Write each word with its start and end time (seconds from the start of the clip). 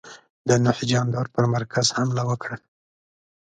د 0.47 0.49
نوح 0.63 0.77
جاندار 0.89 1.27
پر 1.33 1.45
مرکز 1.55 1.87
حمله 1.97 2.23
وکړه. 2.29 2.57